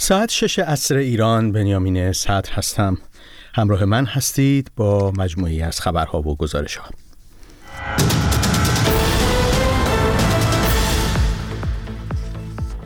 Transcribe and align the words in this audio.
ساعت 0.00 0.30
شش 0.30 0.58
عصر 0.58 0.96
ایران 0.96 1.52
بنیامین 1.52 2.12
صدر 2.12 2.52
هستم 2.52 2.98
همراه 3.54 3.84
من 3.84 4.04
هستید 4.06 4.70
با 4.76 5.12
مجموعی 5.16 5.62
از 5.62 5.80
خبرها 5.80 6.20
و 6.20 6.36
گزارش 6.36 6.76
ها 6.76 6.90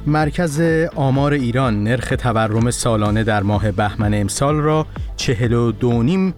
مرکز 0.07 0.61
آمار 0.95 1.33
ایران 1.33 1.85
نرخ 1.85 2.15
تورم 2.19 2.71
سالانه 2.71 3.25
در 3.25 3.43
ماه 3.43 3.73
بهمن 3.73 4.15
امسال 4.15 4.57
را 4.57 4.87
چهل 5.17 5.53
و 5.53 5.73
دونیم 5.73 6.35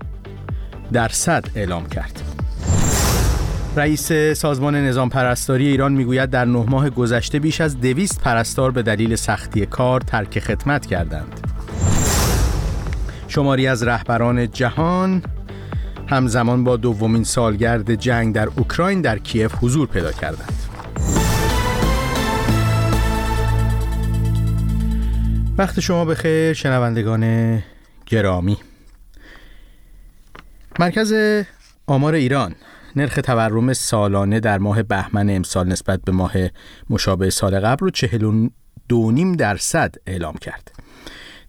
درصد 0.93 1.45
اعلام 1.55 1.87
کرد. 1.87 2.24
رئیس 3.77 4.13
سازمان 4.13 4.77
نظام 4.77 5.09
پرستاری 5.09 5.67
ایران 5.67 5.93
می‌گوید 5.93 6.31
در 6.31 6.45
نه 6.45 6.65
ماه 6.69 6.91
گذشته 6.91 7.39
بیش 7.39 7.61
از 7.61 7.81
دویست 7.81 8.21
پرستار 8.21 8.71
به 8.71 8.83
دلیل 8.83 9.17
سختی 9.17 9.67
کار 9.67 10.01
ترک 10.01 10.39
خدمت 10.39 10.87
کردند. 10.87 11.41
شماری 13.29 13.67
از 13.67 13.83
رهبران 13.83 14.51
جهان 14.51 15.23
همزمان 16.07 16.65
با 16.65 16.77
دومین 16.77 17.25
سالگرد 17.25 17.95
جنگ 17.95 18.35
در 18.35 18.49
اوکراین 18.57 19.01
در 19.01 19.19
کیف 19.19 19.55
حضور 19.61 19.89
پیدا 19.89 20.13
کردند. 20.13 20.53
وقت 25.59 25.81
شما 25.81 26.05
بخیر 26.05 26.53
شنوندگان 26.53 27.63
گرامی 28.07 28.57
مرکز 30.79 31.15
آمار 31.87 32.15
ایران 32.15 32.55
نرخ 32.97 33.19
تورم 33.25 33.73
سالانه 33.73 34.41
در 34.41 34.59
ماه 34.59 34.83
بهمن 34.83 35.31
امسال 35.31 35.69
نسبت 35.69 36.01
به 36.05 36.13
ماه 36.13 36.33
مشابه 36.91 37.31
سال 37.31 37.61
قبل 37.61 37.87
رو 37.87 37.91
42.5 37.91 39.37
درصد 39.39 39.95
اعلام 40.07 40.35
کرد. 40.35 40.73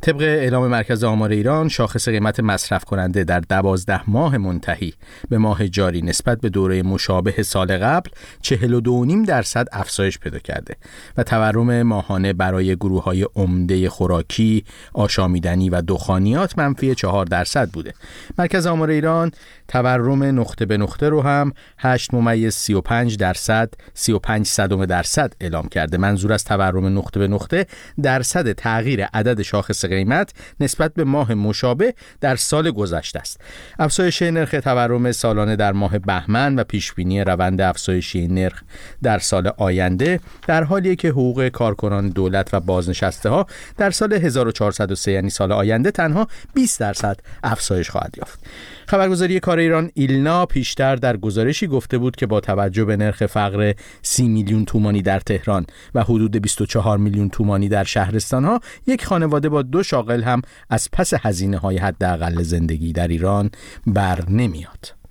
طبق 0.01 0.21
اعلام 0.21 0.67
مرکز 0.67 1.03
آمار 1.03 1.29
ایران 1.29 1.69
شاخص 1.69 2.09
قیمت 2.09 2.39
مصرف 2.39 2.83
کننده 2.83 3.23
در 3.23 3.39
دوازده 3.39 4.09
ماه 4.09 4.37
منتهی 4.37 4.93
به 5.29 5.37
ماه 5.37 5.67
جاری 5.67 6.01
نسبت 6.01 6.41
به 6.41 6.49
دوره 6.49 6.83
مشابه 6.83 7.43
سال 7.43 7.77
قبل 7.77 8.09
42.5 8.43 9.27
درصد 9.27 9.67
افزایش 9.71 10.19
پیدا 10.19 10.39
کرده 10.39 10.75
و 11.17 11.23
تورم 11.23 11.81
ماهانه 11.83 12.33
برای 12.33 12.75
گروه 12.75 13.03
های 13.03 13.27
عمده 13.35 13.89
خوراکی، 13.89 14.65
آشامیدنی 14.93 15.69
و 15.69 15.81
دخانیات 15.81 16.57
منفی 16.57 16.95
4 16.95 17.25
درصد 17.25 17.69
بوده. 17.69 17.93
مرکز 18.37 18.67
آمار 18.67 18.89
ایران 18.89 19.31
تورم 19.67 20.23
نقطه 20.23 20.65
به 20.65 20.77
نقطه 20.77 21.09
رو 21.09 21.21
هم 21.21 21.53
8 21.77 22.13
ممیز 22.13 22.53
35 22.53 23.17
درصد 23.17 23.73
35 23.93 24.47
صدم 24.47 24.85
درصد 24.85 25.33
اعلام 25.41 25.67
کرده. 25.67 25.97
منظور 25.97 26.33
از 26.33 26.43
تورم 26.43 26.97
نقطه 26.97 27.19
به 27.19 27.27
نقطه 27.27 27.65
درصد 28.01 28.51
تغییر 28.51 29.05
عدد 29.05 29.41
شاخص 29.41 29.84
قیمت 29.87 30.33
نسبت 30.59 30.93
به 30.93 31.03
ماه 31.03 31.33
مشابه 31.33 31.93
در 32.21 32.35
سال 32.35 32.71
گذشته 32.71 33.19
است. 33.19 33.41
افزایش 33.79 34.21
نرخ 34.21 34.51
تورم 34.63 35.11
سالانه 35.11 35.55
در 35.55 35.71
ماه 35.71 35.99
بهمن 35.99 36.59
و 36.59 36.63
پیشبینی 36.63 37.21
روند 37.23 37.61
افزایشی 37.61 38.27
نرخ 38.27 38.61
در 39.03 39.19
سال 39.19 39.51
آینده 39.57 40.19
در 40.47 40.63
حالی 40.63 40.95
که 40.95 41.09
حقوق 41.09 41.47
کارکنان 41.47 42.09
دولت 42.09 42.53
و 42.53 42.59
بازنشسته 42.59 43.29
ها 43.29 43.45
در 43.77 43.91
سال 43.91 44.13
1403 44.13 45.11
یعنی 45.11 45.29
سال 45.29 45.51
آینده 45.51 45.91
تنها 45.91 46.27
20 46.53 46.79
درصد 46.79 47.19
افزایش 47.43 47.89
خواهد 47.89 48.15
یافت. 48.17 48.39
خبرگزاری 48.87 49.39
کار 49.39 49.59
ایران 49.59 49.91
ایلنا 49.93 50.45
پیشتر 50.45 50.95
در 50.95 51.17
گزارشی 51.17 51.67
گفته 51.67 51.97
بود 51.97 52.15
که 52.15 52.25
با 52.25 52.39
توجه 52.39 52.85
به 52.85 52.97
نرخ 52.97 53.25
فقر 53.25 53.73
30 54.01 54.27
میلیون 54.27 54.65
تومانی 54.65 55.01
در 55.01 55.19
تهران 55.19 55.65
و 55.95 56.03
حدود 56.03 56.37
24 56.41 56.97
میلیون 56.97 57.29
تومانی 57.29 57.69
در 57.69 57.83
شهرستان 57.83 58.45
ها 58.45 58.59
یک 58.87 59.05
خانواده 59.05 59.49
با 59.49 59.61
دو 59.61 59.83
شاغل 59.83 60.23
هم 60.23 60.41
از 60.69 60.89
پس 60.91 61.13
هزینه 61.13 61.57
های 61.57 61.77
حداقل 61.77 62.43
زندگی 62.43 62.93
در 62.93 63.07
ایران 63.07 63.49
بر 63.87 64.29
نمیاد. 64.29 65.04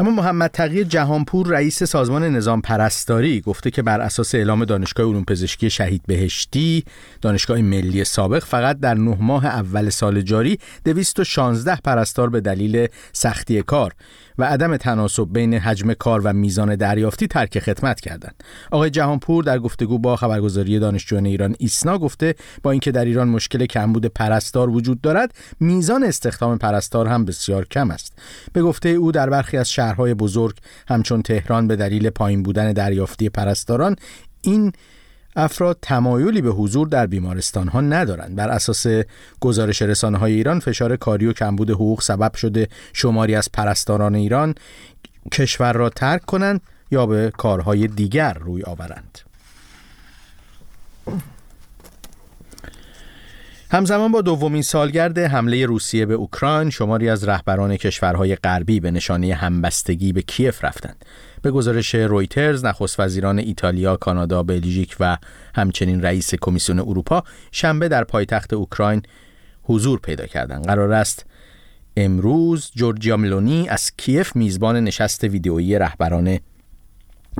اما 0.00 0.10
محمد 0.10 0.50
تقی 0.50 0.84
جهانپور 0.84 1.46
رئیس 1.46 1.82
سازمان 1.82 2.24
نظام 2.24 2.60
پرستاری 2.60 3.40
گفته 3.40 3.70
که 3.70 3.82
بر 3.82 4.00
اساس 4.00 4.34
اعلام 4.34 4.64
دانشگاه 4.64 5.06
علوم 5.06 5.24
پزشکی 5.24 5.70
شهید 5.70 6.02
بهشتی 6.06 6.84
دانشگاه 7.22 7.60
ملی 7.60 8.04
سابق 8.04 8.44
فقط 8.44 8.80
در 8.80 8.94
نه 8.94 9.16
ماه 9.20 9.46
اول 9.46 9.88
سال 9.90 10.20
جاری 10.20 10.58
216 10.84 11.76
پرستار 11.84 12.30
به 12.30 12.40
دلیل 12.40 12.86
سختی 13.12 13.62
کار 13.62 13.94
و 14.38 14.44
عدم 14.44 14.76
تناسب 14.76 15.28
بین 15.32 15.54
حجم 15.54 15.92
کار 15.92 16.20
و 16.24 16.32
میزان 16.32 16.76
دریافتی 16.76 17.26
ترک 17.26 17.58
خدمت 17.58 18.00
کردند. 18.00 18.42
آقای 18.70 18.90
جهانپور 18.90 19.44
در 19.44 19.58
گفتگو 19.58 19.98
با 19.98 20.16
خبرگزاری 20.16 20.78
دانشجویان 20.78 21.26
ایران 21.26 21.54
ایسنا 21.58 21.98
گفته 21.98 22.34
با 22.62 22.70
اینکه 22.70 22.92
در 22.92 23.04
ایران 23.04 23.28
مشکل 23.28 23.66
کمبود 23.66 24.06
پرستار 24.06 24.70
وجود 24.70 25.00
دارد، 25.00 25.34
میزان 25.60 26.04
استخدام 26.04 26.58
پرستار 26.58 27.06
هم 27.06 27.24
بسیار 27.24 27.64
کم 27.64 27.90
است. 27.90 28.12
به 28.52 28.62
گفته 28.62 28.88
او 28.88 29.12
در 29.12 29.30
برخی 29.30 29.56
از 29.56 29.68
شهرهای 29.88 30.14
بزرگ 30.14 30.56
همچون 30.88 31.22
تهران 31.22 31.68
به 31.68 31.76
دلیل 31.76 32.10
پایین 32.10 32.42
بودن 32.42 32.72
دریافتی 32.72 33.28
پرستاران 33.28 33.96
این 34.42 34.72
افراد 35.36 35.78
تمایلی 35.82 36.42
به 36.42 36.50
حضور 36.50 36.88
در 36.88 37.06
بیمارستان 37.06 37.68
ها 37.68 37.80
ندارند. 37.80 38.36
بر 38.36 38.48
اساس 38.48 38.86
گزارش 39.40 39.82
رسانه 39.82 40.18
های 40.18 40.32
ایران 40.32 40.60
فشار 40.60 40.96
کاری 40.96 41.26
و 41.26 41.32
کمبود 41.32 41.70
حقوق 41.70 42.02
سبب 42.02 42.34
شده 42.34 42.68
شماری 42.92 43.34
از 43.34 43.48
پرستاران 43.52 44.14
ایران 44.14 44.54
کشور 45.32 45.72
را 45.72 45.90
ترک 45.90 46.24
کنند 46.24 46.60
یا 46.90 47.06
به 47.06 47.32
کارهای 47.36 47.86
دیگر 47.86 48.34
روی 48.34 48.62
آورند. 48.62 49.18
همزمان 53.70 54.12
با 54.12 54.20
دومین 54.20 54.62
سالگرد 54.62 55.18
حمله 55.18 55.66
روسیه 55.66 56.06
به 56.06 56.14
اوکراین 56.14 56.70
شماری 56.70 57.08
از 57.08 57.28
رهبران 57.28 57.76
کشورهای 57.76 58.36
غربی 58.36 58.80
به 58.80 58.90
نشانه 58.90 59.34
همبستگی 59.34 60.12
به 60.12 60.22
کیف 60.22 60.64
رفتند 60.64 61.04
به 61.42 61.50
گزارش 61.50 61.94
رویترز 61.94 62.64
نخست 62.64 63.00
وزیران 63.00 63.38
ایتالیا، 63.38 63.96
کانادا، 63.96 64.42
بلژیک 64.42 64.96
و 65.00 65.18
همچنین 65.54 66.02
رئیس 66.02 66.34
کمیسیون 66.34 66.78
اروپا 66.78 67.22
شنبه 67.52 67.88
در 67.88 68.04
پایتخت 68.04 68.52
اوکراین 68.52 69.02
حضور 69.62 70.00
پیدا 70.00 70.26
کردند. 70.26 70.66
قرار 70.66 70.92
است 70.92 71.26
امروز 71.96 72.70
جورجیا 72.74 73.16
ملونی 73.16 73.68
از 73.68 73.92
کیف 73.96 74.36
میزبان 74.36 74.76
نشست 74.76 75.24
ویدئویی 75.24 75.78
رهبران 75.78 76.38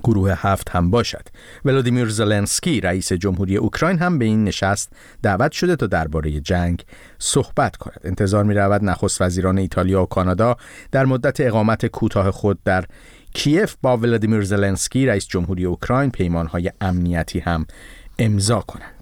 گروه 0.05 0.35
هفت 0.37 0.71
هم 0.71 0.91
باشد. 0.91 1.29
ولادیمیر 1.65 2.09
زلنسکی 2.09 2.81
رئیس 2.81 3.13
جمهوری 3.13 3.57
اوکراین 3.57 3.99
هم 3.99 4.19
به 4.19 4.25
این 4.25 4.45
نشست 4.45 4.93
دعوت 5.23 5.53
شده 5.53 5.77
تا 5.77 5.87
درباره 5.87 6.41
جنگ 6.41 6.85
صحبت 7.19 7.77
کند. 7.77 8.01
انتظار 8.05 8.45
می 8.45 8.55
رود 8.55 8.85
نخست 8.85 9.23
وزیران 9.23 9.59
ایتالیا 9.59 10.03
و 10.03 10.07
کانادا 10.07 10.57
در 10.93 11.05
مدت 11.05 11.41
اقامت 11.41 11.87
کوتاه 11.87 12.31
خود 12.31 12.59
در 12.65 12.85
کیف 13.35 13.75
با 13.83 13.97
ولادیمیر 13.97 14.45
زلنسکی 14.45 15.07
رئیس 15.07 15.27
جمهوری 15.27 15.65
اوکراین 15.65 16.11
پیمانهای 16.11 16.73
امنیتی 16.81 17.39
هم 17.39 17.67
امضا 18.19 18.61
کنند. 18.61 18.98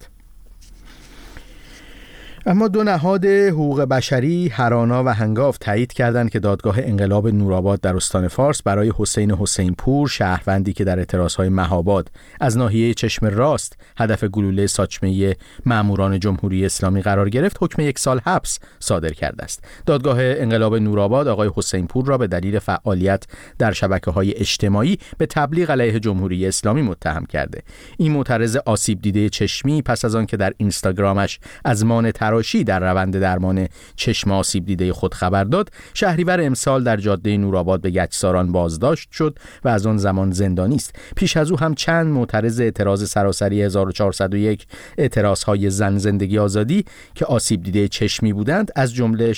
اما 2.49 2.69
دو 2.69 2.85
نهاد 2.85 3.25
حقوق 3.27 3.81
بشری 3.83 4.49
هرانا 4.49 5.05
و 5.05 5.09
هنگاف 5.09 5.59
تایید 5.59 5.93
کردند 5.93 6.31
که 6.31 6.39
دادگاه 6.41 6.79
انقلاب 6.79 7.29
نورآباد 7.29 7.81
در 7.81 7.97
استان 7.97 8.29
فارس 8.29 8.63
برای 8.63 8.93
حسین 8.99 9.31
حسین 9.31 9.75
پور 9.75 10.09
شهروندی 10.09 10.73
که 10.73 10.85
در 10.85 10.99
اعتراضهای 10.99 11.49
مهاباد 11.49 12.11
از 12.41 12.59
ناحیه 12.59 12.95
چشم 12.95 13.27
راست 13.27 13.77
هدف 13.97 14.25
گلوله 14.25 14.67
ساچمه 14.67 15.37
ماموران 15.67 16.21
جمهوری 16.21 16.67
اسلامی 16.67 17.03
قرار 17.03 17.29
گرفت 17.29 17.57
حکم 17.61 17.83
یک 17.83 17.99
سال 17.99 18.21
حبس 18.25 18.59
صادر 18.79 19.11
کرده 19.13 19.45
است. 19.45 19.65
دادگاه 19.87 20.19
انقلاب 20.21 20.75
نورآباد 20.75 21.29
آقای 21.29 21.51
حسین 21.57 21.87
پور 21.87 22.07
را 22.07 22.19
به 22.19 22.27
دلیل 22.27 22.59
فعالیت 22.59 23.25
در 23.59 23.73
شبکه 23.73 24.11
های 24.11 24.37
اجتماعی 24.37 24.99
به 25.19 25.27
تبلیغ 25.27 25.71
علیه 25.71 26.01
جمهوری 26.01 26.47
اسلامی 26.47 26.83
متهم 26.83 27.27
کرده. 27.27 27.63
این 27.97 28.13
معترض 28.13 28.57
آسیب 28.57 29.03
دیده 29.03 29.29
چشمی 29.29 29.83
پس 29.83 30.05
از 30.05 30.15
آن 30.15 30.27
که 30.27 30.37
در 30.37 30.53
اینستاگرامش 30.57 31.41
از 31.65 31.85
مان 31.85 32.11
تراشی 32.37 32.65
در 32.65 32.81
روند 32.81 33.21
درمان 33.21 33.69
چشم 33.97 34.31
آسیب 34.31 34.67
دیده 34.67 34.93
خود 34.93 35.15
خبر 35.15 35.45
داد. 35.45 35.71
شهریور 35.95 36.41
امسال 36.43 36.85
در 36.85 36.97
جاده 36.97 37.37
نورآباد 37.37 37.81
به 37.81 37.91
گچساران 37.91 38.53
بازداشت 38.53 39.13
شد 39.13 39.39
و 39.65 39.69
از 39.69 39.87
آن 39.87 39.97
زمان 39.97 40.31
زندانی 40.31 40.75
است. 40.75 40.95
پیش 41.17 41.37
از 41.37 41.51
او 41.51 41.59
هم 41.59 41.75
چند 41.75 42.07
معترض 42.07 42.61
اعتراض 42.61 43.09
سراسری 43.09 43.63
1401 43.63 44.67
اعتراض 44.99 45.43
های 45.43 45.71
زن 45.71 45.99
زندگی 45.99 46.39
آزادی 46.39 46.85
که 47.15 47.25
آسیب 47.25 47.63
دیده 47.63 47.89
چشمی 47.89 48.33
بودند 48.33 48.71
از 48.77 48.95
جمله 48.95 49.35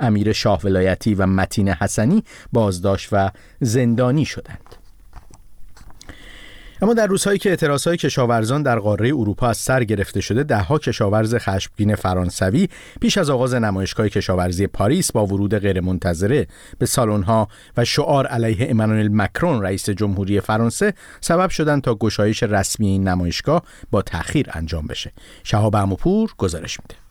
امیر 0.00 0.32
شاه 0.32 0.60
ولایتی 0.64 1.14
و 1.14 1.26
متین 1.26 1.68
حسنی 1.68 2.24
بازداشت 2.52 3.08
و 3.12 3.30
زندانی 3.60 4.24
شدند. 4.24 4.75
اما 6.82 6.94
در 6.94 7.06
روزهایی 7.06 7.38
که 7.38 7.50
اعتراضهای 7.50 7.96
کشاورزان 7.96 8.62
در 8.62 8.78
قاره 8.78 9.08
اروپا 9.08 9.48
از 9.48 9.56
سر 9.56 9.84
گرفته 9.84 10.20
شده 10.20 10.42
دهها 10.42 10.78
کشاورز 10.78 11.34
خشمگین 11.34 11.94
فرانسوی 11.94 12.68
پیش 13.00 13.18
از 13.18 13.30
آغاز 13.30 13.54
نمایشگاه 13.54 14.08
کشاورزی 14.08 14.66
پاریس 14.66 15.12
با 15.12 15.26
ورود 15.26 15.54
غیرمنتظره 15.54 16.46
به 16.78 16.86
سالن‌ها 16.86 17.48
و 17.76 17.84
شعار 17.84 18.26
علیه 18.26 18.70
امانوئل 18.70 19.08
مکرون 19.12 19.62
رئیس 19.62 19.90
جمهوری 19.90 20.40
فرانسه 20.40 20.94
سبب 21.20 21.50
شدند 21.50 21.82
تا 21.82 21.94
گشایش 21.94 22.42
رسمی 22.42 22.88
این 22.88 23.08
نمایشگاه 23.08 23.62
با 23.90 24.02
تأخیر 24.02 24.46
انجام 24.52 24.86
بشه. 24.86 25.12
شهاب 25.44 25.76
عموپور 25.76 26.34
گزارش 26.38 26.80
میده. 26.80 27.05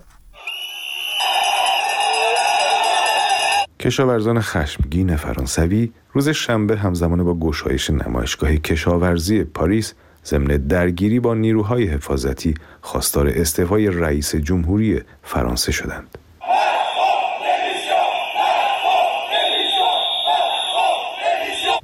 کشاورزان 3.86 4.42
خشمگین 4.42 5.16
فرانسوی 5.16 5.92
روز 6.14 6.30
شنبه 6.30 6.78
همزمان 6.78 7.24
با 7.24 7.34
گشایش 7.34 7.90
نمایشگاه 7.90 8.56
کشاورزی 8.56 9.44
پاریس 9.44 9.94
ضمن 10.26 10.58
درگیری 10.58 11.20
با 11.20 11.34
نیروهای 11.34 11.86
حفاظتی 11.86 12.54
خواستار 12.82 13.28
استعفای 13.28 13.88
رئیس 13.88 14.36
جمهوری 14.36 15.02
فرانسه 15.24 15.72
شدند. 15.72 16.18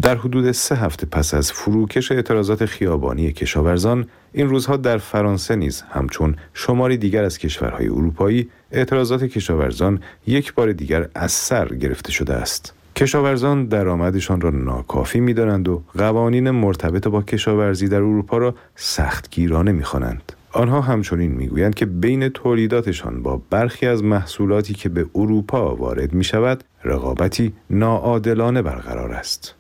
در 0.02 0.16
حدود 0.16 0.52
سه 0.52 0.76
هفته 0.76 1.06
پس 1.06 1.34
از 1.34 1.52
فروکش 1.52 2.12
اعتراضات 2.12 2.66
خیابانی 2.66 3.32
کشاورزان 3.32 4.08
این 4.34 4.50
روزها 4.50 4.78
در 4.78 4.98
فرانسه 4.98 5.56
نیز 5.56 5.84
همچون 5.90 6.36
شماری 6.54 6.98
دیگر 6.98 7.24
از 7.24 7.38
کشورهای 7.38 7.88
اروپایی 7.88 8.50
اعتراضات 8.72 9.24
کشاورزان 9.24 10.00
یک 10.28 10.54
بار 10.54 10.72
دیگر 10.72 11.08
از 11.16 11.32
سر 11.32 11.68
گرفته 11.68 12.12
شده 12.12 12.34
است. 12.34 12.74
کشاورزان 12.96 13.66
درآمدشان 13.66 14.42
را 14.42 14.50
ناکافی 14.50 15.20
می‌دانند 15.20 15.68
و 15.68 15.84
قوانین 15.98 16.52
مرتبط 16.52 17.08
با 17.08 17.22
کشاورزی 17.22 17.88
در 17.88 17.98
اروپا 17.98 18.38
را 18.38 18.56
سختگیرانه 18.76 19.72
می‌خوانند. 19.72 20.34
آنها 20.54 20.82
همچنین 20.82 21.32
می‌گویند 21.32 21.76
که 21.76 21.86
بین 21.86 22.30
تولیداتشان 22.30 23.24
با 23.24 23.42
برخی 23.50 23.88
از 23.88 24.04
محصولاتی 24.04 24.74
که 24.74 24.90
به 24.90 25.06
اروپا 25.16 25.76
وارد 25.76 26.14
می 26.14 26.24
شود 26.24 26.64
رقابتی 26.84 27.54
ناعادلانه 27.70 28.62
برقرار 28.62 29.12
است. 29.12 29.56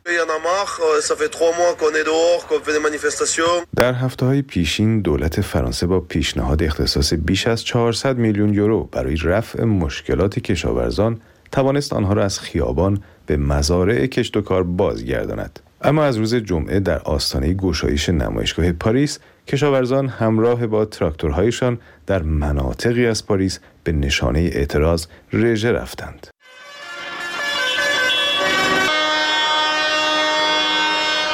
در 3.75 3.93
هفته 3.93 4.25
های 4.25 4.41
پیشین 4.41 5.01
دولت 5.01 5.41
فرانسه 5.41 5.87
با 5.87 5.99
پیشنهاد 5.99 6.63
اختصاص 6.63 7.13
بیش 7.13 7.47
از 7.47 7.63
400 7.63 8.17
میلیون 8.17 8.53
یورو 8.53 8.83
برای 8.83 9.15
رفع 9.15 9.63
مشکلات 9.63 10.39
کشاورزان 10.39 11.21
توانست 11.51 11.93
آنها 11.93 12.13
را 12.13 12.23
از 12.23 12.39
خیابان 12.39 13.03
به 13.25 13.37
مزارع 13.37 14.05
کشت 14.05 14.37
و 14.37 14.41
کار 14.41 14.63
بازگرداند. 14.63 15.59
اما 15.83 16.03
از 16.03 16.17
روز 16.17 16.35
جمعه 16.35 16.79
در 16.79 16.99
آستانه 16.99 17.53
گشایش 17.53 18.09
نمایشگاه 18.09 18.71
پاریس 18.71 19.19
کشاورزان 19.47 20.07
همراه 20.07 20.67
با 20.67 20.85
تراکتورهایشان 20.85 21.79
در 22.05 22.21
مناطقی 22.21 23.07
از 23.07 23.25
پاریس 23.25 23.59
به 23.83 23.91
نشانه 23.91 24.39
اعتراض 24.39 25.05
رژه 25.33 25.71
رفتند. 25.71 26.27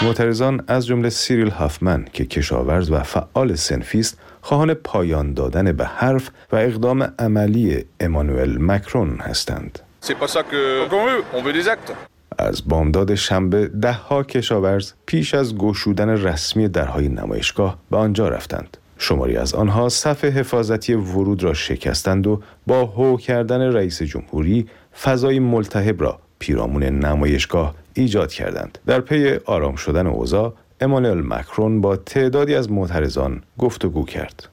معترضان 0.02 0.64
از 0.68 0.86
جمله 0.86 1.10
سیریل 1.10 1.50
هافمن 1.50 2.06
که 2.14 2.26
کشاورز 2.26 2.92
و 2.92 3.04
فعال 3.04 3.56
سنفیست 3.56 4.18
خواهان 4.42 4.74
پایان 4.74 5.34
دادن 5.34 5.72
به 5.72 5.86
حرف 5.86 6.30
و 6.52 6.56
اقدام 6.56 7.14
عملی 7.20 7.86
امانوئل 8.00 8.58
مکرون 8.60 9.20
هستند. 9.20 9.80
از 12.38 12.68
بامداد 12.68 13.16
شنبه 13.16 13.68
دهها 13.68 14.24
کشاورز 14.24 14.94
پیش 15.06 15.34
از 15.34 15.56
گشودن 15.56 16.10
رسمی 16.10 16.68
درهای 16.68 17.10
نمایشگاه 17.10 17.78
به 17.92 17.98
آنجا 17.98 18.30
رفتند. 18.30 18.78
شماری 18.98 19.38
از 19.38 19.54
آنها 19.54 19.90
صف 19.90 20.26
حفاظتی 20.26 20.94
ورود 20.94 21.44
را 21.44 21.54
شکستند 21.54 22.28
و 22.28 22.42
با 22.68 22.86
هو 22.86 23.18
کردن 23.18 23.62
رئیس 23.62 24.04
جمهوری 24.04 24.68
فضای 25.02 25.40
ملتهب 25.40 26.02
را 26.02 26.20
پیرامون 26.40 26.84
نمایشگاه 26.84 27.76
ایجاد 27.94 28.32
کردند. 28.32 28.78
در 28.86 29.00
پی 29.00 29.36
آرام 29.46 29.76
شدن 29.76 30.08
اوضاع 30.08 30.54
امانوئل 30.82 31.22
مکرون 31.26 31.82
با 31.82 31.96
تعدادی 31.96 32.56
از 32.56 32.72
معترضان 32.72 33.42
گفتگو 33.58 34.06
کرد. 34.06 34.50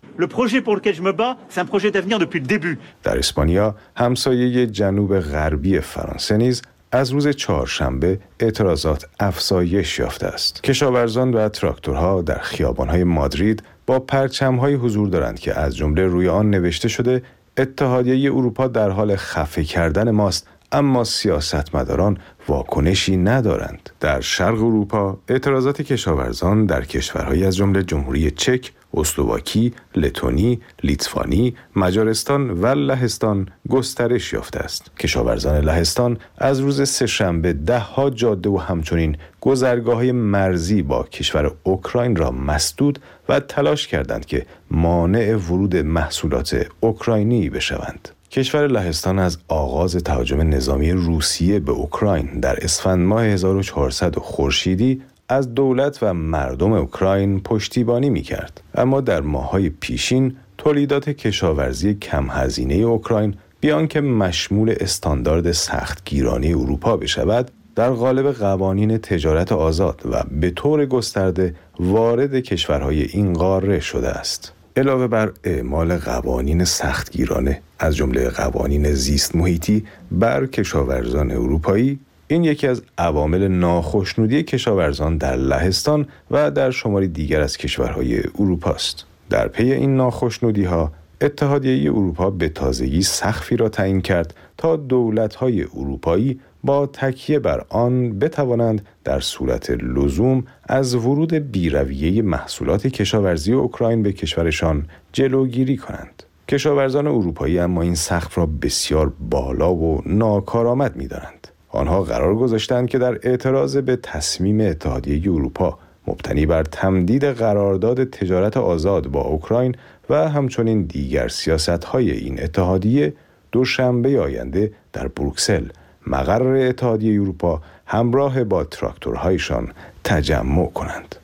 در 3.03 3.19
اسپانیا 3.19 3.75
همسایه 3.97 4.67
جنوب 4.67 5.21
غربی 5.21 5.81
فرانسه 5.81 6.37
نیز 6.37 6.63
از 6.95 7.11
روز 7.11 7.29
چهارشنبه 7.29 8.19
اعتراضات 8.41 9.05
افزایش 9.21 9.99
یافته 9.99 10.27
است. 10.27 10.63
کشاورزان 10.63 11.35
و 11.35 11.49
تراکتورها 11.49 12.23
در 12.23 12.39
خیابانهای 12.39 13.05
مادرید 13.05 13.63
با 13.87 13.99
پرچمهایی 13.99 14.75
حضور 14.75 15.09
دارند 15.09 15.39
که 15.39 15.59
از 15.59 15.77
جمله 15.77 16.07
روی 16.07 16.29
آن 16.29 16.51
نوشته 16.51 16.89
شده 16.89 17.23
اتحادیه 17.59 18.33
اروپا 18.33 18.67
در 18.67 18.91
حال 18.91 19.17
خفه 19.17 19.65
کردن 19.65 20.11
ماست 20.11 20.49
اما 20.73 21.05
سیاستمداران 21.05 22.19
واکنشی 22.49 23.17
ندارند 23.17 23.91
در 24.01 24.21
شرق 24.21 24.55
اروپا 24.55 25.19
اعتراضات 25.29 25.83
کشاورزان 25.83 26.67
در 26.67 26.85
کشورهایی 26.85 27.45
از 27.45 27.57
جمله 27.57 27.83
جمهوری 27.83 28.31
چک 28.31 28.73
اسلواکی، 28.97 29.73
لتونی، 29.97 30.61
لیتوانی، 30.83 31.55
مجارستان 31.77 32.51
و 32.51 32.67
لهستان 32.67 33.49
گسترش 33.69 34.33
یافته 34.33 34.61
است. 34.61 34.91
کشاورزان 34.99 35.65
لهستان 35.65 36.19
از 36.39 36.61
روز 36.61 36.89
سهشنبه 36.89 37.53
دهها 37.53 38.11
جاده 38.11 38.51
و 38.51 38.57
همچنین 38.57 39.17
گذرگاه 39.41 40.13
مرزی 40.13 40.83
با 40.83 41.03
کشور 41.03 41.53
اوکراین 41.63 42.17
را 42.17 42.31
مسدود 42.31 42.99
و 43.29 43.41
تلاش 43.41 43.87
کردند 43.89 44.27
که 44.27 44.47
مانع 44.71 45.37
ورود 45.37 45.77
محصولات 45.77 46.67
اوکراینی 46.81 47.51
بشوند. 47.51 48.09
کشور 48.31 48.67
لهستان 48.67 49.19
از 49.19 49.39
آغاز 49.49 49.97
تهاجم 49.97 50.41
نظامی 50.41 50.93
روسیه 50.93 51.59
به 51.59 51.73
اوکراین 51.73 52.41
در 52.41 52.65
اسفند 52.65 53.07
ماه 53.07 53.25
1400 53.25 54.17
خورشیدی 54.19 55.03
از 55.35 55.55
دولت 55.55 55.99
و 56.03 56.15
مردم 56.15 56.73
اوکراین 56.73 57.41
پشتیبانی 57.41 58.11
می 58.11 58.23
کرد. 58.23 58.61
اما 58.75 59.01
در 59.01 59.21
ماهای 59.21 59.71
پیشین 59.71 60.37
تولیدات 60.59 61.11
کشاورزی 61.11 61.95
کم 61.95 62.27
هزینه 62.31 62.75
اوکراین 62.75 63.35
بیان 63.61 63.87
که 63.87 64.01
مشمول 64.01 64.75
استاندارد 64.81 65.53
سختگیرانی 65.53 66.53
اروپا 66.53 66.97
بشود 66.97 67.51
در 67.75 67.91
قالب 67.91 68.33
قوانین 68.33 68.99
تجارت 68.99 69.53
آزاد 69.53 70.03
و 70.11 70.25
به 70.41 70.51
طور 70.51 70.87
گسترده 70.87 71.55
وارد 71.81 72.35
کشورهای 72.35 73.03
این 73.03 73.33
قاره 73.33 73.81
شده 73.81 74.09
است. 74.09 74.53
علاوه 74.77 75.07
بر 75.07 75.33
اعمال 75.45 75.97
قوانین 75.97 76.65
سختگیرانه 76.65 77.61
از 77.79 77.97
جمله 77.97 78.29
قوانین 78.29 78.93
زیست 78.93 79.37
محیطی 79.37 79.85
بر 80.11 80.47
کشاورزان 80.47 81.31
اروپایی 81.31 81.99
این 82.35 82.45
یکی 82.45 82.67
از 82.67 82.83
عوامل 82.99 83.49
ناخشنودی 83.49 84.43
کشاورزان 84.43 85.17
در 85.17 85.37
لهستان 85.37 86.07
و 86.31 86.51
در 86.51 86.71
شماری 86.71 87.09
دیگر 87.09 87.41
از 87.41 87.57
کشورهای 87.57 88.21
اروپا 88.39 88.71
است. 88.71 89.05
در 89.31 89.49
پی 89.49 89.73
این 89.73 89.97
ناخشنودی 89.97 90.65
ها 90.65 90.93
اتحادیه 91.21 91.91
اروپا 91.91 92.31
به 92.31 92.49
تازگی 92.49 93.03
سخفی 93.03 93.57
را 93.57 93.69
تعیین 93.69 94.01
کرد 94.01 94.35
تا 94.59 94.77
دولت‌های 94.77 95.63
اروپایی 95.63 96.41
با 96.65 96.87
تکیه 96.87 97.39
بر 97.39 97.65
آن 97.69 98.19
بتوانند 98.19 98.87
در 99.05 99.21
صورت 99.21 99.71
لزوم 99.71 100.45
از 100.69 100.95
ورود 100.95 101.35
بیرویه 101.35 102.23
محصولات 102.23 102.87
کشاورزی 102.87 103.53
اوکراین 103.53 104.03
به 104.03 104.13
کشورشان 104.13 104.87
جلوگیری 105.13 105.77
کنند. 105.77 106.23
کشاورزان 106.49 107.07
اروپایی 107.07 107.59
اما 107.59 107.83
این 107.83 107.95
سقف 107.95 108.39
را 108.39 108.47
بسیار 108.47 109.13
بالا 109.31 109.75
و 109.75 110.03
ناکارآمد 110.07 110.97
می‌دانند. 110.97 111.44
آنها 111.75 112.03
قرار 112.03 112.35
گذاشتند 112.35 112.89
که 112.89 112.99
در 112.99 113.19
اعتراض 113.23 113.77
به 113.77 113.97
تصمیم 113.97 114.61
اتحادیه 114.61 115.33
اروپا 115.33 115.79
مبتنی 116.07 116.47
بر 116.47 116.63
تمدید 116.63 117.25
قرارداد 117.25 118.05
تجارت 118.05 118.57
آزاد 118.57 119.07
با 119.07 119.21
اوکراین 119.21 119.77
و 120.11 120.29
همچنین 120.29 120.83
دیگر 120.83 121.29
سیاست 121.29 121.85
های 121.85 122.11
این 122.11 122.43
اتحادیه 122.43 123.13
دوشنبه 123.53 124.21
آینده 124.21 124.73
در 124.93 125.09
بروکسل 125.09 125.65
مقر 126.07 126.57
اتحادیه 126.57 127.21
اروپا 127.21 127.63
همراه 127.87 128.45
با 128.45 128.65
تراکتورهایشان 128.65 129.73
تجمع 130.05 130.67
کنند. 130.67 131.17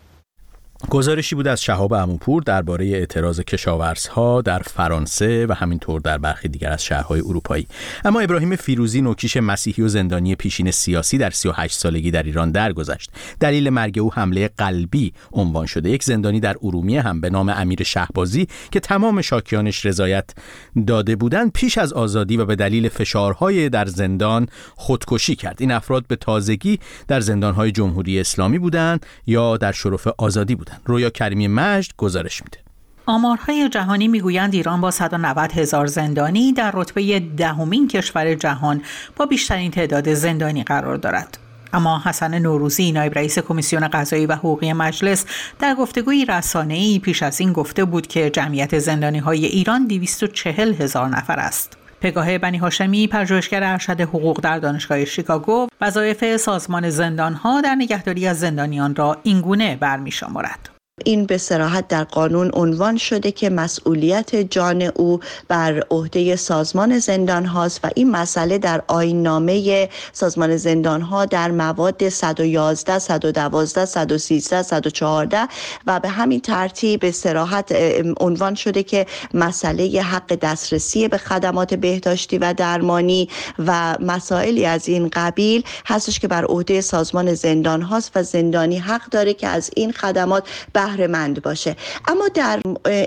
گزارشی 0.89 1.35
بود 1.35 1.49
از 1.49 1.63
شهاب 1.63 1.93
اموپور 1.93 2.43
درباره 2.43 2.87
اعتراض 2.87 3.41
کشاورزها 3.41 4.43
در 4.43 4.59
فرانسه 4.59 5.47
و 5.47 5.53
همینطور 5.53 6.01
در 6.01 6.19
برخی 6.19 6.49
دیگر 6.49 6.73
از 6.73 6.85
شهرهای 6.85 7.21
اروپایی. 7.21 7.67
اما 8.05 8.21
ابراهیم 8.21 8.57
فیروزی 8.57 9.01
نوکیش 9.01 9.37
مسیحی 9.37 9.83
و 9.83 9.89
زندانی 9.89 10.35
پیشین 10.35 10.71
سیاسی 10.71 11.19
در 11.19 11.31
38 11.31 11.77
سالگی 11.77 12.11
در 12.11 12.23
ایران 12.23 12.51
درگذشت. 12.51 13.11
دلیل 13.41 13.71
مرگ 13.71 13.99
او 13.99 14.13
حمله 14.15 14.51
قلبی 14.59 15.13
عنوان 15.33 15.67
شده. 15.67 15.91
یک 15.91 16.05
زندانی 16.05 16.41
در 16.41 16.57
ارومیه 16.63 17.03
هم 17.03 17.21
به 17.21 17.31
نام 17.31 17.49
امیر 17.49 17.83
شهبازی 17.83 18.49
که 18.73 18.81
تمام 18.81 19.23
شاکیانش 19.23 19.87
رضایت 19.87 20.31
داده 20.87 21.17
بودند 21.17 21.53
پیش 21.53 21.79
از 21.79 21.93
آزادی 21.93 22.37
و 22.37 22.45
به 22.45 22.57
دلیل 22.57 22.89
فشارهای 22.89 23.69
در 23.69 23.87
زندان 23.87 24.49
خودکشی 24.77 25.37
کرد. 25.37 25.57
این 25.61 25.73
افراد 25.73 26.07
به 26.07 26.17
تازگی 26.17 26.79
در 27.09 27.21
زندانهای 27.21 27.73
جمهوری 27.73 28.21
اسلامی 28.21 28.59
بودند 28.59 29.07
یا 29.27 29.57
در 29.57 29.73
شرف 29.73 30.09
آزادی 30.19 30.55
بودند. 30.55 30.70
رویا 30.85 31.11
کریمی 31.11 31.49
مجد 31.49 31.93
گزارش 31.97 32.43
میده 32.43 32.59
آمارهای 33.07 33.69
جهانی 33.69 34.09
می‌گویند 34.09 34.55
ایران 34.55 34.81
با 34.81 34.91
190 34.91 35.53
هزار 35.53 35.87
زندانی 35.87 36.53
در 36.53 36.71
رتبه 36.75 37.21
دهمین 37.21 37.89
کشور 37.89 38.35
جهان 38.35 38.83
با 39.17 39.27
بیشترین 39.27 39.71
تعداد 39.71 40.15
زندانی 40.15 40.63
قرار 40.63 40.97
دارد. 40.97 41.39
اما 41.73 42.03
حسن 42.05 42.39
نوروزی 42.39 42.93
نایب 42.93 43.19
رئیس 43.19 43.39
کمیسیون 43.39 43.89
قضایی 43.89 44.27
و 44.27 44.33
حقوقی 44.35 44.73
مجلس 44.73 45.25
در 45.59 45.75
گفتگوی 45.75 46.25
رسانه‌ای 46.25 46.99
پیش 46.99 47.23
از 47.23 47.41
این 47.41 47.53
گفته 47.53 47.85
بود 47.85 48.07
که 48.07 48.31
جمعیت 48.31 48.79
زندانی 48.79 49.19
های 49.19 49.47
ایران 49.47 49.87
240 49.87 50.75
هزار 50.75 51.09
نفر 51.09 51.39
است. 51.39 51.80
پگاه 52.01 52.39
بنی 52.39 52.59
هاشمی 52.59 53.07
پژوهشگر 53.07 53.65
ارشد 53.65 54.01
حقوق 54.01 54.41
در 54.41 54.59
دانشگاه 54.59 55.05
شیکاگو 55.05 55.69
وظایف 55.81 56.37
سازمان 56.37 56.91
زندانها 56.91 57.61
در 57.61 57.75
نگهداری 57.75 58.27
از 58.27 58.41
زندانیان 58.41 58.95
را 58.95 59.17
اینگونه 59.23 59.77
برمی‌شمارد. 59.77 60.70
این 61.05 61.27
به 61.27 61.39
سراحت 61.39 61.89
در 61.89 62.05
قانون 62.05 62.51
عنوان 62.55 62.97
شده 62.97 63.33
که 63.33 63.51
مسئولیت 63.51 64.37
جان 64.37 64.83
او 64.83 65.21
بر 65.49 65.85
عهده 65.91 66.37
سازمان 66.37 66.99
زندان 66.99 67.45
هاست 67.45 67.81
و 67.85 67.91
این 67.95 68.11
مسئله 68.11 68.59
در 68.59 68.83
آین 68.87 69.23
نامه 69.23 69.89
سازمان 70.13 70.57
زندان 70.57 71.01
ها 71.01 71.25
در 71.27 71.51
مواد 71.51 72.09
111 72.09 72.99
112 72.99 73.85
113 73.85 74.63
114 74.63 75.49
و 75.87 76.01
به 76.01 76.09
همین 76.09 76.41
ترتیب 76.41 77.01
به 77.01 77.11
سراحت 77.11 77.75
عنوان 78.21 78.55
شده 78.55 78.83
که 78.83 79.07
مسئله 79.35 80.03
حق 80.03 80.35
دسترسی 80.35 81.09
به 81.09 81.19
خدمات 81.19 81.75
بهداشتی 81.75 82.39
و 82.39 82.53
درمانی 82.53 83.29
و 83.59 83.97
مسائلی 84.01 84.67
از 84.67 84.89
این 84.89 85.11
قبیل 85.13 85.63
هستش 85.87 86.19
که 86.19 86.29
بر 86.29 86.45
عهده 86.45 86.81
سازمان 86.81 87.35
زندان 87.35 87.83
هاست 87.83 88.13
و 88.15 88.23
زندانی 88.23 88.79
حق 88.79 89.11
داره 89.11 89.35
که 89.35 89.49
از 89.49 89.71
این 89.77 89.93
خدمات 89.93 90.49
به 90.73 90.81
بهره 90.97 91.41
باشه. 91.41 91.77
اما 92.09 92.29
در 92.35 92.61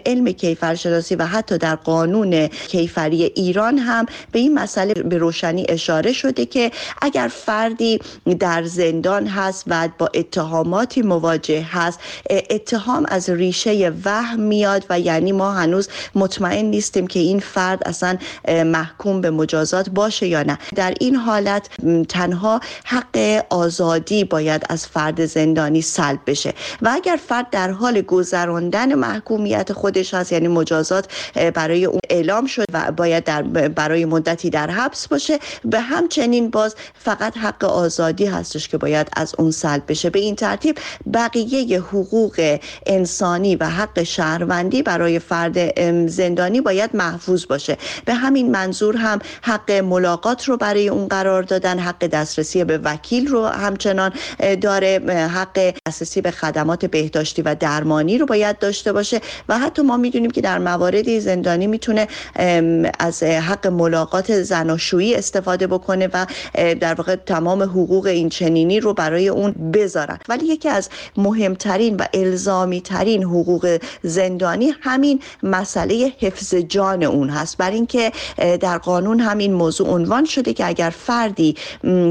علم 0.05 0.31
کیفرشناسی 0.31 1.15
و 1.15 1.25
حتی 1.25 1.57
در 1.57 1.75
قانون 1.75 2.47
کیفری 2.47 3.23
ایران 3.23 3.77
هم 3.77 4.05
به 4.31 4.39
این 4.39 4.53
مسئله 4.53 4.93
به 4.93 5.17
روشنی 5.17 5.65
اشاره 5.69 6.13
شده 6.13 6.45
که 6.45 6.71
اگر 7.01 7.27
فردی 7.27 7.99
در 8.39 8.63
زندان 8.63 9.27
هست 9.27 9.63
و 9.67 9.89
با 9.97 10.09
اتهاماتی 10.13 11.01
مواجه 11.01 11.61
هست 11.71 11.99
اتهام 12.49 13.05
از 13.07 13.29
ریشه 13.29 13.93
وهم 14.05 14.39
میاد 14.39 14.85
و 14.89 14.99
یعنی 14.99 15.31
ما 15.31 15.51
هنوز 15.51 15.89
مطمئن 16.15 16.65
نیستیم 16.65 17.07
که 17.07 17.19
این 17.19 17.39
فرد 17.39 17.87
اصلا 17.87 18.17
محکوم 18.65 19.21
به 19.21 19.29
مجازات 19.29 19.89
باشه 19.89 20.27
یا 20.27 20.43
نه. 20.43 20.57
در 20.75 20.93
این 20.99 21.15
حالت 21.15 21.69
تنها 22.09 22.59
حق 22.83 23.45
آزادی 23.49 24.23
باید 24.23 24.63
از 24.69 24.87
فرد 24.87 25.25
زندانی 25.25 25.81
سلب 25.81 26.19
بشه. 26.27 26.53
و 26.81 26.89
اگر 26.93 27.19
فرد 27.27 27.49
در 27.49 27.71
حال 27.73 28.01
گذراندن 28.01 28.93
محکومیت 28.93 29.73
خودش 29.73 30.13
هست 30.13 30.31
یعنی 30.31 30.47
مجازات 30.47 31.07
برای 31.53 31.85
اون 31.85 31.99
اعلام 32.09 32.45
شد 32.45 32.65
و 32.73 32.91
باید 32.91 33.23
در 33.23 33.41
برای 33.43 34.05
مدتی 34.05 34.49
در 34.49 34.69
حبس 34.69 35.07
باشه. 35.07 35.39
به 35.65 35.79
همچنین 35.79 36.49
باز 36.49 36.75
فقط 36.93 37.37
حق 37.37 37.65
آزادی 37.65 38.25
هستش 38.25 38.67
که 38.67 38.77
باید 38.77 39.07
از 39.15 39.35
اون 39.37 39.51
سلب 39.51 39.83
بشه. 39.87 40.09
به 40.09 40.19
این 40.19 40.35
ترتیب 40.35 40.77
بقیه 41.13 41.79
حقوق 41.79 42.59
انسانی 42.85 43.55
و 43.55 43.65
حق 43.69 44.03
شهروندی 44.03 44.83
برای 44.83 45.19
فرد 45.19 45.79
زندانی 46.09 46.61
باید 46.61 46.89
محفوظ 46.93 47.45
باشه. 47.47 47.77
به 48.05 48.13
همین 48.13 48.51
منظور 48.51 48.97
هم 48.97 49.19
حق 49.41 49.71
ملاقات 49.71 50.45
رو 50.45 50.57
برای 50.57 50.89
اون 50.89 51.07
قرار 51.07 51.43
دادن 51.43 51.79
حق 51.79 52.07
دسترسی 52.07 52.63
به 52.63 52.77
وکیل 52.77 53.27
رو 53.27 53.45
همچنان 53.45 54.13
داره 54.61 54.99
حق 55.35 55.73
دسترسی 55.87 56.21
به 56.21 56.31
خدمات 56.31 56.85
بهداشتی 56.85 57.41
و 57.41 57.55
درمانی 57.63 58.17
رو 58.17 58.25
باید 58.25 58.59
داشته 58.59 58.93
باشه 58.93 59.21
و 59.49 59.59
حتی 59.59 59.81
ما 59.81 59.97
می‌دونیم 59.97 60.31
که 60.31 60.41
در 60.41 60.59
مواردی 60.59 61.19
زندانی 61.19 61.67
می‌تونه 61.67 62.07
از 62.99 63.23
حق 63.23 63.67
ملاقات 63.67 64.41
زناشویی 64.41 65.15
استفاده 65.15 65.67
بکنه 65.67 66.09
و 66.13 66.25
در 66.79 66.93
واقع 66.93 67.15
تمام 67.15 67.63
حقوق 67.63 68.05
این 68.05 68.29
چنینی 68.29 68.79
رو 68.79 68.93
برای 68.93 69.29
اون 69.29 69.51
بذارن. 69.51 70.19
ولی 70.29 70.45
یکی 70.45 70.69
از 70.69 70.89
مهمترین 71.17 71.95
و 71.95 72.05
الزامی 72.13 72.81
ترین 72.81 73.23
حقوق 73.23 73.77
زندانی 74.03 74.73
همین 74.81 75.19
مسئله 75.43 76.13
حفظ 76.19 76.55
جان 76.55 77.03
اون 77.03 77.29
هست. 77.29 77.57
بر 77.57 77.71
اینکه 77.71 78.11
در 78.37 78.77
قانون 78.77 79.19
همین 79.19 79.53
موضوع 79.53 79.87
عنوان 79.89 80.25
شده 80.25 80.53
که 80.53 80.67
اگر 80.67 80.89
فردی 80.89 81.55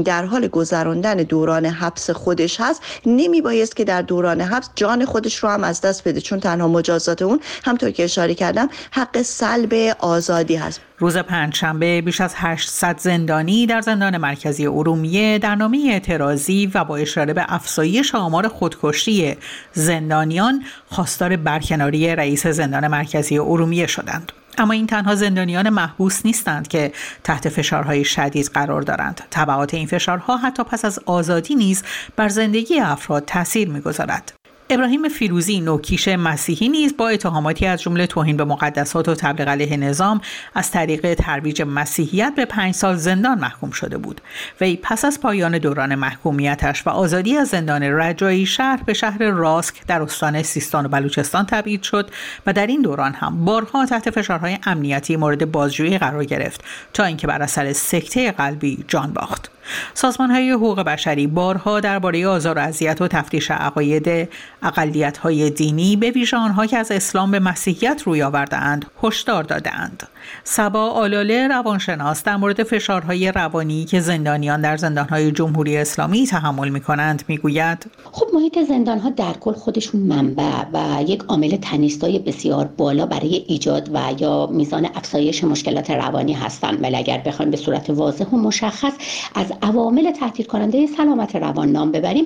در 0.05 0.25
حال 0.25 0.47
گذراندن 0.47 1.17
دوران 1.17 1.65
حبس 1.65 2.09
خودش 2.09 2.61
هست 2.61 2.81
نمی 3.05 3.41
بایست 3.41 3.75
که 3.75 3.83
در 3.83 4.01
دوران 4.01 4.41
حبس 4.41 4.69
جان 4.75 5.05
خودش 5.05 5.32
رو 5.35 5.49
هم 5.49 5.63
از 5.63 5.81
دست 5.81 6.07
بده 6.07 6.21
چون 6.21 6.39
تنها 6.39 6.67
مجازات 6.67 7.21
اون 7.21 7.39
همطور 7.65 7.91
که 7.91 8.03
اشاره 8.03 8.33
کردم 8.35 8.69
حق 8.91 9.21
سلب 9.21 9.73
آزادی 9.99 10.55
هست 10.55 10.81
روز 10.97 11.17
پنجشنبه 11.17 12.01
بیش 12.01 12.21
از 12.21 12.33
800 12.37 12.97
زندانی 12.99 13.65
در 13.65 13.81
زندان 13.81 14.17
مرکزی 14.17 14.67
ارومیه 14.67 15.39
در 15.39 15.55
نامه 15.55 15.87
اعتراضی 15.91 16.71
و 16.73 16.83
با 16.83 16.97
اشاره 16.97 17.33
به 17.33 17.45
افزایش 17.47 18.15
آمار 18.15 18.47
خودکشی 18.47 19.37
زندانیان 19.73 20.63
خواستار 20.89 21.35
برکناری 21.35 22.15
رئیس 22.15 22.47
زندان 22.47 22.87
مرکزی 22.87 23.37
ارومیه 23.37 23.87
شدند. 23.87 24.31
اما 24.57 24.73
این 24.73 24.87
تنها 24.87 25.15
زندانیان 25.15 25.69
محبوس 25.69 26.25
نیستند 26.25 26.67
که 26.67 26.91
تحت 27.23 27.49
فشارهای 27.49 28.03
شدید 28.03 28.51
قرار 28.53 28.81
دارند. 28.81 29.21
تبعات 29.31 29.73
این 29.73 29.87
فشارها 29.87 30.37
حتی 30.37 30.63
پس 30.63 30.85
از 30.85 30.99
آزادی 31.05 31.55
نیز 31.55 31.83
بر 32.15 32.29
زندگی 32.29 32.79
افراد 32.79 33.25
تاثیر 33.25 33.69
می‌گذارد. 33.69 34.33
ابراهیم 34.69 35.09
فیروزی 35.09 35.61
نوکیش 35.61 36.07
مسیحی 36.07 36.69
نیز 36.69 36.97
با 36.97 37.09
اتهاماتی 37.09 37.65
از 37.65 37.81
جمله 37.81 38.07
توهین 38.07 38.37
به 38.37 38.43
مقدسات 38.43 39.09
و 39.09 39.15
تبلیغ 39.15 39.47
علیه 39.47 39.77
نظام 39.77 40.21
از 40.55 40.71
طریق 40.71 41.13
ترویج 41.13 41.61
مسیحیت 41.61 42.33
به 42.35 42.45
پنج 42.45 42.73
سال 42.73 42.95
زندان 42.95 43.39
محکوم 43.39 43.71
شده 43.71 43.97
بود. 43.97 44.21
وی 44.61 44.79
پس 44.83 45.05
از 45.05 45.21
پایان 45.21 45.57
دوران 45.57 45.95
محکومیتش 45.95 46.87
و 46.87 46.89
آزادی 46.89 47.37
از 47.37 47.47
زندان 47.47 47.83
رجایی 47.83 48.45
شهر 48.45 48.83
به 48.85 48.93
شهر 48.93 49.17
راسک 49.23 49.87
در 49.87 50.01
استان 50.01 50.43
سیستان 50.43 50.85
و 50.85 50.89
بلوچستان 50.89 51.45
تبعید 51.45 51.83
شد 51.83 52.09
و 52.45 52.53
در 52.53 52.67
این 52.67 52.81
دوران 52.81 53.13
هم 53.13 53.45
بارها 53.45 53.85
تحت 53.85 54.09
فشارهای 54.09 54.57
امنیتی 54.65 55.15
مورد 55.15 55.51
بازجویی 55.51 55.97
قرار 55.97 56.25
گرفت 56.25 56.63
تا 56.93 57.03
اینکه 57.03 57.27
بر 57.27 57.41
اثر 57.41 57.73
سکته 57.73 58.31
قلبی 58.31 58.85
جان 58.87 59.13
باخت. 59.13 59.51
سازمان 59.93 60.31
های 60.31 60.51
حقوق 60.51 60.79
بشری 60.79 61.27
بارها 61.27 61.79
درباره 61.79 62.27
آزار 62.27 62.57
و 62.57 62.61
اذیت 62.61 63.01
و 63.01 63.07
تفتیش 63.07 63.51
عقاید 63.51 64.29
اقلیت 64.63 65.17
های 65.17 65.49
دینی 65.49 65.95
به 65.95 66.11
ویژه 66.11 66.37
آنها 66.37 66.65
که 66.65 66.77
از 66.77 66.91
اسلام 66.91 67.31
به 67.31 67.39
مسیحیت 67.39 68.01
روی 68.05 68.23
آوردهاند 68.23 68.85
هشدار 69.03 69.43
دادهاند. 69.43 70.07
سبا 70.43 70.89
آلاله 70.89 71.47
روانشناس 71.47 72.23
در 72.23 72.35
مورد 72.35 72.63
فشارهای 72.63 73.31
روانی 73.31 73.85
که 73.85 73.99
زندانیان 73.99 74.61
در 74.61 74.77
زندانهای 74.77 75.31
جمهوری 75.31 75.77
اسلامی 75.77 76.27
تحمل 76.27 76.69
می 76.69 76.81
کنند 76.81 77.23
می 77.27 77.37
گوید 77.37 77.85
خب 78.11 78.25
محیط 78.33 78.59
زندانها 78.59 79.09
در 79.09 79.33
کل 79.33 79.53
خودشون 79.53 80.01
منبع 80.01 80.65
و 80.73 81.03
یک 81.07 81.23
عامل 81.27 81.57
تنیستای 81.57 82.19
بسیار 82.19 82.65
بالا 82.65 83.05
برای 83.05 83.45
ایجاد 83.47 83.89
و 83.93 83.99
یا 84.19 84.47
میزان 84.47 84.85
افزایش 84.85 85.43
مشکلات 85.43 85.91
روانی 85.91 86.33
هستند. 86.33 86.83
ولی 86.83 86.95
اگر 86.95 87.17
بخوایم 87.17 87.51
به 87.51 87.57
صورت 87.57 87.89
واضح 87.89 88.25
و 88.25 88.37
مشخص 88.37 88.93
از 89.35 89.53
عوامل 89.61 90.11
تهدید 90.11 90.47
کننده 90.47 90.87
سلامت 90.87 91.35
روان 91.35 91.71
نام 91.71 91.91
ببریم 91.91 92.25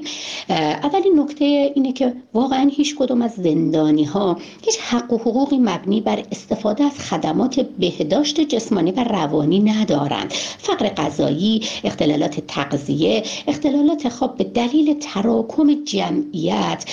اولین 0.50 1.20
نکته 1.20 1.46
اینه 1.76 1.94
که 1.94 2.14
واقعا 2.34 2.70
هیچ 2.74 2.96
کدوم 2.96 3.22
از 3.22 3.32
زندانی 3.32 4.04
ها 4.04 4.38
هیچ 4.66 4.80
حق 4.80 5.14
و 5.14 5.18
حقوقی 5.18 5.58
مبنی 5.58 6.02
بر 6.02 6.24
استفاده 6.32 6.84
از 6.84 7.00
خدمات 7.00 7.60
بهداشت 7.88 8.42
جسمانی 8.42 8.92
و 8.92 9.04
روانی 9.04 9.60
ندارند. 9.60 10.34
فقر 10.58 10.88
غذایی 10.88 11.62
اختلالات 11.84 12.40
تغذیه 12.40 13.24
اختلالات 13.48 14.10
خواب 14.10 14.38
به 14.38 14.44
دلیل 14.44 15.00
تراکم 15.00 15.84
جمعیت 15.84 16.86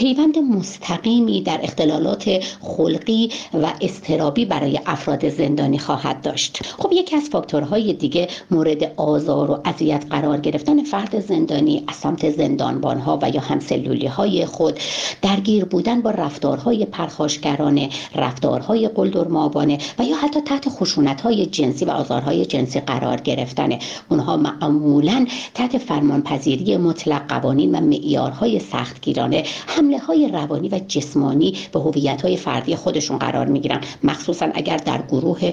پیوند 0.00 0.38
مستقیمی 0.38 1.42
در 1.42 1.60
اختلالات 1.62 2.44
خلقی 2.60 3.30
و 3.54 3.72
استرابی 3.80 4.44
برای 4.44 4.80
افراد 4.86 5.28
زندانی 5.28 5.78
خواهد 5.78 6.22
داشت. 6.22 6.62
خب 6.78 6.92
یکی 6.92 7.16
از 7.16 7.28
فاکتورهای 7.28 7.92
دیگه 7.92 8.28
مورد 8.50 8.92
آزار 8.96 9.50
و 9.50 9.60
اذیت 9.64 10.04
قرار 10.10 10.40
گرفتن 10.40 10.84
فرد 10.84 11.20
زندانی 11.20 11.84
از 11.88 11.96
سمت 11.96 12.30
زندانبانها 12.30 13.18
و 13.22 13.30
یا 13.30 13.40
همسلولی 13.40 14.06
های 14.06 14.46
خود 14.46 14.80
درگیر 15.22 15.64
بودن 15.64 16.00
با 16.00 16.10
رفتارهای 16.10 16.84
پرخاشگرانه 16.84 17.88
رفتارهای 18.14 18.88
قلدرمابانه 18.88 19.78
و 19.98 20.04
یا 20.04 20.16
حتی 20.16 20.40
تحت 20.40 20.68
خشونت 20.68 21.20
های 21.20 21.46
جنسی 21.46 21.84
و 21.84 21.90
آزارهای 21.90 22.46
جنسی 22.46 22.80
قرار 22.80 23.20
گرفتن. 23.20 23.78
اونها 24.08 24.36
معمولا 24.36 25.26
تحت 25.54 25.78
فرمانپذیری 25.78 26.76
مطلق 26.76 27.26
قوانین 27.28 27.74
و 27.74 27.80
معیارهای 27.80 28.58
سختگیرانه 28.58 29.44
هم 29.68 29.89
حمله 29.90 30.02
های 30.02 30.28
روانی 30.28 30.68
و 30.68 30.78
جسمانی 30.88 31.56
به 31.72 31.80
هویت 31.80 32.22
های 32.22 32.36
فردی 32.36 32.76
خودشون 32.76 33.18
قرار 33.18 33.46
می‌گیرن. 33.46 33.80
مخصوصا 34.02 34.48
اگر 34.54 34.76
در 34.76 35.02
گروه 35.08 35.52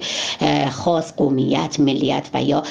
خاص 0.71 1.13
قومیت 1.15 1.79
ملیت 1.79 2.29
و 2.33 2.43
یا 2.43 2.63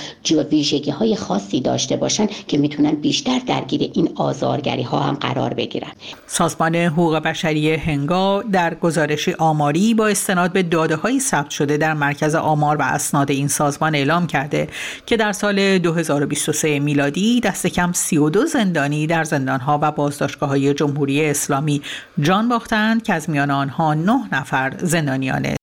ویژگی 0.51 0.91
های 0.91 1.17
خاصی 1.17 1.61
داشته 1.61 1.97
باشن 1.97 2.27
که 2.49 2.59
می‌تونن 2.59 2.91
بیشتر 2.91 3.39
درگیر 3.47 3.91
این 3.95 4.09
آزارگری 4.17 4.83
ها 4.83 5.01
هم 5.01 5.15
قرار 5.15 5.55
بگیرن. 5.55 5.91
سازمان 6.27 6.77
حقوق 6.77 7.17
بشری 7.17 7.75
هنگا 7.75 8.43
در 8.43 8.75
گزارش 8.75 9.29
آماری 9.29 9.95
با 9.95 10.07
استناد 10.07 10.53
به 10.53 10.63
داده 10.63 10.97
های 10.97 11.21
ثبت 11.21 11.51
شده 11.51 11.77
در 11.77 11.95
مرکز 11.95 12.35
آمار 12.35 12.77
و 12.77 12.83
اسناد 12.83 13.31
این 13.31 13.49
سازمان 13.49 13.95
اعلام 13.95 14.27
کرده 14.27 14.69
که 15.07 15.17
در 15.17 15.33
سال 15.33 15.79
2023 15.79 16.79
میلادی 16.79 17.41
دست 17.41 17.67
کم 17.67 17.93
32 17.93 18.47
زندانی 18.47 19.07
در 19.07 19.25
زندانها 19.25 19.79
و 19.83 19.93
بازداشتگاه 19.93 20.49
های 20.49 20.75
جمهوری 20.75 21.25
اسلامی 21.25 21.56
جان 22.21 22.49
باختند 22.49 23.03
که 23.03 23.15
از 23.15 23.31
میان 23.31 23.51
آنها 23.51 23.95
9 23.95 24.13
نفر 24.33 24.77
زندانیان 24.79 25.57